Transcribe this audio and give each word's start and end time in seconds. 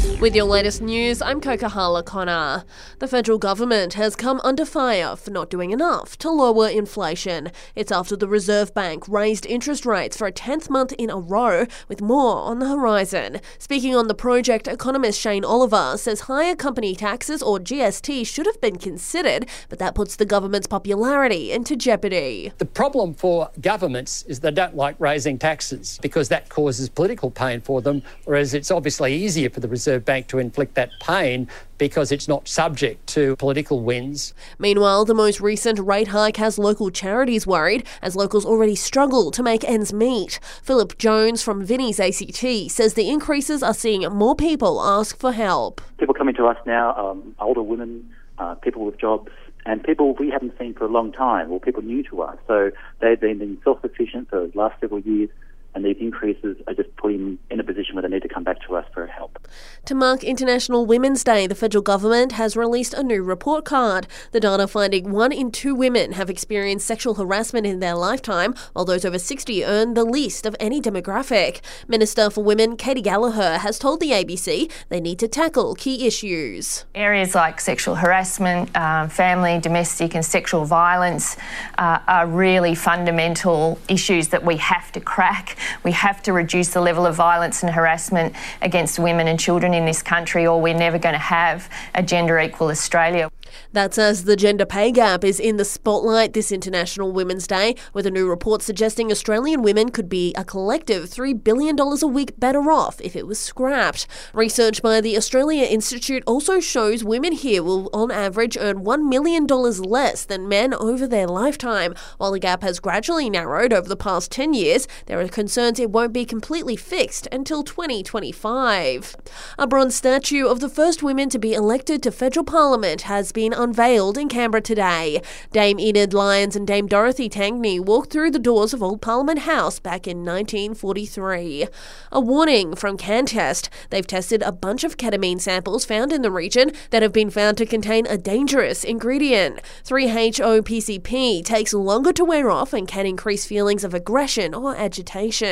With 0.00 0.34
your 0.34 0.44
latest 0.44 0.80
news, 0.80 1.20
I'm 1.20 1.40
Kokahala 1.40 2.02
Connor. 2.02 2.64
The 2.98 3.08
federal 3.08 3.38
government 3.38 3.94
has 3.94 4.16
come 4.16 4.40
under 4.44 4.64
fire 4.64 5.16
for 5.16 5.30
not 5.30 5.50
doing 5.50 5.70
enough 5.72 6.16
to 6.18 6.30
lower 6.30 6.68
inflation. 6.68 7.50
It's 7.74 7.90
after 7.90 8.16
the 8.16 8.28
Reserve 8.28 8.74
Bank 8.74 9.08
raised 9.08 9.44
interest 9.46 9.84
rates 9.84 10.16
for 10.16 10.26
a 10.26 10.32
10th 10.32 10.68
month 10.70 10.92
in 10.98 11.10
a 11.10 11.18
row, 11.18 11.66
with 11.88 12.00
more 12.00 12.36
on 12.36 12.58
the 12.58 12.68
horizon. 12.68 13.40
Speaking 13.58 13.94
on 13.94 14.08
the 14.08 14.14
project, 14.14 14.68
economist 14.68 15.20
Shane 15.20 15.44
Oliver 15.44 15.96
says 15.96 16.20
higher 16.20 16.54
company 16.54 16.94
taxes 16.94 17.42
or 17.42 17.58
GST 17.58 18.26
should 18.26 18.46
have 18.46 18.60
been 18.60 18.76
considered, 18.76 19.46
but 19.68 19.78
that 19.78 19.94
puts 19.94 20.16
the 20.16 20.26
government's 20.26 20.66
popularity 20.66 21.52
into 21.52 21.76
jeopardy. 21.76 22.52
The 22.58 22.66
problem 22.66 23.14
for 23.14 23.50
governments 23.60 24.22
is 24.28 24.40
they 24.40 24.50
don't 24.50 24.76
like 24.76 24.96
raising 24.98 25.38
taxes 25.38 25.98
because 26.00 26.28
that 26.28 26.48
causes 26.48 26.88
political 26.88 27.30
pain 27.30 27.60
for 27.60 27.82
them, 27.82 28.02
whereas 28.24 28.54
it's 28.54 28.70
obviously 28.70 29.14
easier 29.14 29.50
for 29.50 29.60
the 29.60 29.68
Reserve 29.68 29.89
Bank 29.98 30.20
Bank 30.20 30.28
to 30.28 30.38
inflict 30.38 30.74
that 30.74 30.90
pain 31.00 31.48
because 31.78 32.12
it's 32.12 32.28
not 32.28 32.46
subject 32.46 33.06
to 33.06 33.36
political 33.36 33.80
winds. 33.80 34.34
Meanwhile, 34.58 35.06
the 35.06 35.14
most 35.14 35.40
recent 35.40 35.78
rate 35.78 36.08
hike 36.08 36.36
has 36.36 36.58
local 36.58 36.90
charities 36.90 37.46
worried 37.46 37.86
as 38.02 38.14
locals 38.14 38.44
already 38.44 38.74
struggle 38.74 39.30
to 39.30 39.42
make 39.42 39.64
ends 39.64 39.94
meet. 39.94 40.38
Philip 40.62 40.98
Jones 40.98 41.42
from 41.42 41.64
Vinnie's 41.64 41.98
ACT 41.98 42.70
says 42.70 42.92
the 42.92 43.08
increases 43.08 43.62
are 43.62 43.72
seeing 43.72 44.02
more 44.12 44.36
people 44.36 44.82
ask 44.82 45.16
for 45.16 45.32
help. 45.32 45.80
People 45.98 46.14
coming 46.14 46.34
to 46.34 46.46
us 46.46 46.58
now, 46.66 46.94
um, 46.96 47.34
older 47.38 47.62
women, 47.62 48.10
uh, 48.38 48.56
people 48.56 48.84
with 48.84 48.98
jobs, 48.98 49.30
and 49.64 49.82
people 49.82 50.14
we 50.18 50.28
haven't 50.28 50.52
seen 50.58 50.74
for 50.74 50.84
a 50.84 50.88
long 50.88 51.12
time, 51.12 51.50
or 51.50 51.60
people 51.60 51.82
new 51.82 52.02
to 52.10 52.20
us. 52.20 52.36
So 52.46 52.72
they've 53.00 53.18
been 53.18 53.56
self-sufficient 53.64 54.28
for 54.28 54.46
the 54.46 54.58
last 54.58 54.78
several 54.80 55.00
years 55.00 55.30
and 55.74 55.84
these 55.84 55.96
increases 56.00 56.56
are 56.66 56.74
just 56.74 56.94
putting 56.96 57.38
in 57.50 57.60
a 57.60 57.64
position 57.64 57.94
where 57.94 58.02
they 58.02 58.08
need 58.08 58.22
to 58.22 58.28
come 58.28 58.44
back 58.44 58.60
to 58.66 58.76
us 58.76 58.84
for 58.92 59.06
help. 59.06 59.38
To 59.86 59.94
mark 59.94 60.24
International 60.24 60.84
Women's 60.86 61.24
Day, 61.24 61.46
the 61.46 61.54
federal 61.54 61.82
government 61.82 62.32
has 62.32 62.56
released 62.56 62.94
a 62.94 63.02
new 63.02 63.22
report 63.22 63.64
card. 63.64 64.06
The 64.32 64.40
data 64.40 64.66
finding 64.66 65.12
one 65.12 65.32
in 65.32 65.50
two 65.52 65.74
women 65.74 66.12
have 66.12 66.28
experienced 66.30 66.86
sexual 66.86 67.14
harassment 67.14 67.66
in 67.66 67.80
their 67.80 67.94
lifetime, 67.94 68.54
while 68.72 68.84
those 68.84 69.04
over 69.04 69.18
60 69.18 69.64
earn 69.64 69.94
the 69.94 70.04
least 70.04 70.46
of 70.46 70.56
any 70.58 70.80
demographic. 70.80 71.60
Minister 71.88 72.30
for 72.30 72.42
Women 72.42 72.76
Katy 72.76 73.02
Gallagher 73.02 73.58
has 73.58 73.78
told 73.78 74.00
the 74.00 74.10
ABC 74.10 74.70
they 74.88 75.00
need 75.00 75.18
to 75.20 75.28
tackle 75.28 75.74
key 75.74 76.06
issues. 76.06 76.84
Areas 76.94 77.34
like 77.34 77.60
sexual 77.60 77.94
harassment, 77.94 78.74
um, 78.76 79.08
family, 79.08 79.58
domestic, 79.60 80.14
and 80.14 80.24
sexual 80.24 80.64
violence 80.64 81.36
uh, 81.78 82.00
are 82.06 82.26
really 82.26 82.74
fundamental 82.74 83.78
issues 83.88 84.28
that 84.28 84.44
we 84.44 84.56
have 84.56 84.92
to 84.92 85.00
crack. 85.00 85.56
We 85.82 85.92
have 85.92 86.22
to 86.24 86.32
reduce 86.32 86.68
the 86.68 86.80
level 86.80 87.06
of 87.06 87.14
violence 87.14 87.62
and 87.62 87.72
harassment 87.72 88.34
against 88.62 88.98
women 88.98 89.28
and 89.28 89.38
children 89.38 89.74
in 89.74 89.84
this 89.84 90.02
country, 90.02 90.46
or 90.46 90.60
we're 90.60 90.74
never 90.74 90.98
going 90.98 91.14
to 91.14 91.18
have 91.18 91.68
a 91.94 92.02
gender 92.02 92.38
equal 92.38 92.68
Australia. 92.68 93.30
That's 93.72 93.98
as 93.98 94.24
the 94.24 94.36
gender 94.36 94.66
pay 94.66 94.92
gap 94.92 95.24
is 95.24 95.40
in 95.40 95.56
the 95.56 95.64
spotlight 95.64 96.32
this 96.32 96.52
International 96.52 97.12
Women's 97.12 97.46
Day, 97.46 97.74
with 97.92 98.06
a 98.06 98.10
new 98.10 98.28
report 98.28 98.62
suggesting 98.62 99.10
Australian 99.10 99.62
women 99.62 99.90
could 99.90 100.08
be 100.08 100.32
a 100.36 100.44
collective 100.44 101.04
$3 101.04 101.42
billion 101.42 101.78
a 101.78 102.06
week 102.06 102.38
better 102.38 102.70
off 102.70 103.00
if 103.00 103.16
it 103.16 103.26
was 103.26 103.38
scrapped. 103.38 104.06
Research 104.32 104.82
by 104.82 105.00
the 105.00 105.16
Australia 105.16 105.64
Institute 105.64 106.22
also 106.26 106.60
shows 106.60 107.04
women 107.04 107.32
here 107.32 107.62
will, 107.62 107.90
on 107.92 108.10
average, 108.10 108.56
earn 108.58 108.84
$1 108.84 109.08
million 109.08 109.46
less 109.46 110.24
than 110.24 110.48
men 110.48 110.74
over 110.74 111.06
their 111.06 111.26
lifetime. 111.26 111.94
While 112.18 112.32
the 112.32 112.38
gap 112.38 112.62
has 112.62 112.80
gradually 112.80 113.30
narrowed 113.30 113.72
over 113.72 113.88
the 113.88 113.96
past 113.96 114.30
10 114.30 114.54
years, 114.54 114.86
there 115.06 115.20
are 115.20 115.28
concerns 115.28 115.59
it 115.60 115.90
won't 115.90 116.12
be 116.12 116.24
completely 116.24 116.76
fixed 116.76 117.28
until 117.32 117.62
2025. 117.62 119.16
A 119.58 119.66
bronze 119.66 119.94
statue 119.94 120.46
of 120.46 120.60
the 120.60 120.68
first 120.68 121.02
women 121.02 121.28
to 121.28 121.38
be 121.38 121.52
elected 121.52 122.02
to 122.04 122.10
federal 122.10 122.44
parliament 122.44 123.02
has 123.02 123.32
been 123.32 123.50
been 123.50 123.60
unveiled 123.60 124.18
in 124.18 124.28
Canberra 124.28 124.60
today. 124.60 125.20
Dame 125.50 125.80
Enid 125.80 126.12
Lyons 126.12 126.54
and 126.54 126.66
Dame 126.66 126.86
Dorothy 126.86 127.28
Tangney 127.28 127.80
walked 127.80 128.12
through 128.12 128.30
the 128.30 128.38
doors 128.38 128.74
of 128.74 128.82
Old 128.82 129.00
Parliament 129.00 129.40
House 129.40 129.78
back 129.78 130.06
in 130.06 130.18
1943. 130.18 131.66
A 132.12 132.20
warning 132.20 132.76
from 132.76 132.96
CanTest. 132.96 133.68
They've 133.88 134.06
tested 134.06 134.42
a 134.42 134.52
bunch 134.52 134.84
of 134.84 134.96
ketamine 134.96 135.40
samples 135.40 135.84
found 135.84 136.12
in 136.12 136.22
the 136.22 136.30
region 136.30 136.72
that 136.90 137.02
have 137.02 137.12
been 137.12 137.30
found 137.30 137.56
to 137.58 137.66
contain 137.66 138.06
a 138.06 138.18
dangerous 138.18 138.84
ingredient. 138.84 139.60
3-HOPCP 139.84 141.44
takes 141.44 141.72
longer 141.72 142.12
to 142.12 142.24
wear 142.24 142.50
off 142.50 142.72
and 142.72 142.86
can 142.86 143.06
increase 143.06 143.46
feelings 143.46 143.84
of 143.84 143.94
aggression 143.94 144.54
or 144.54 144.76
agitation. 144.76 145.49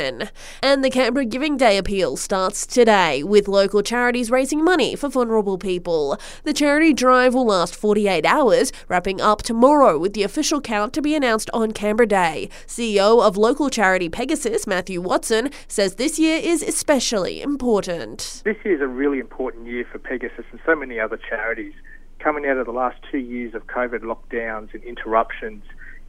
And 0.63 0.85
the 0.85 0.91
Canberra 0.91 1.25
Giving 1.25 1.57
Day 1.57 1.77
appeal 1.77 2.17
starts 2.17 2.67
today, 2.67 3.25
with 3.25 3.49
local 3.49 3.83
charities 3.83 4.31
raising 4.31 4.63
money 4.63 4.95
for 4.95 5.09
vulnerable 5.09 5.59
people. 5.59 6.19
The 6.45 6.53
charity 6.53 6.93
drive 6.93 7.35
will 7.35 7.47
last 7.47 7.75
48 7.75 8.25
hours, 8.25 8.71
wrapping 8.87 9.21
up 9.21 9.43
tomorrow 9.43 9.99
with 9.99 10.13
the 10.13 10.23
official 10.23 10.61
count 10.61 10.93
to 10.93 11.03
be 11.03 11.17
announced 11.17 11.51
on 11.53 11.73
Canberra 11.73 12.07
Day. 12.07 12.49
CEO 12.67 13.21
of 13.27 13.37
local 13.37 13.71
charity 13.71 14.09
Pegasus, 14.09 14.69
Matthew 14.69 15.01
Watson, 15.01 15.51
says 15.67 15.97
this 15.97 16.17
year 16.17 16.39
is 16.41 16.63
especially 16.63 17.43
important. 17.43 18.43
This 18.45 18.57
year 18.65 18.77
is 18.77 18.81
a 18.81 18.87
really 18.87 19.19
important 19.19 19.67
year 19.67 19.85
for 19.91 19.99
Pegasus 19.99 20.45
and 20.53 20.61
so 20.65 20.77
many 20.77 21.01
other 21.01 21.19
charities. 21.29 21.75
Coming 22.21 22.47
out 22.47 22.57
of 22.57 22.67
the 22.67 22.73
last 22.73 22.99
two 23.11 23.19
years 23.19 23.55
of 23.55 23.67
COVID 23.67 24.01
lockdowns 24.01 24.73
and 24.75 24.85
interruptions, 24.85 25.65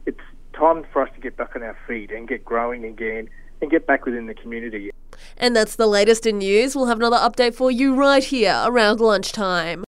it's 0.06 0.20
time 0.52 0.84
for 0.92 1.02
us 1.02 1.08
to 1.14 1.20
get 1.20 1.36
back 1.36 1.56
on 1.56 1.62
our 1.62 1.76
feet 1.86 2.10
and 2.10 2.28
get 2.28 2.44
growing 2.44 2.84
again 2.84 3.28
and 3.60 3.70
get 3.70 3.86
back 3.86 4.04
within 4.06 4.26
the 4.26 4.34
community. 4.34 4.90
And 5.36 5.54
that's 5.54 5.76
the 5.76 5.86
latest 5.86 6.26
in 6.26 6.38
news. 6.38 6.74
We'll 6.74 6.86
have 6.86 6.98
another 6.98 7.16
update 7.16 7.54
for 7.54 7.70
you 7.70 7.94
right 7.94 8.24
here 8.24 8.62
around 8.64 9.00
lunchtime. 9.00 9.78